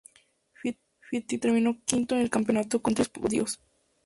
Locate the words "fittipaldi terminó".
0.61-1.77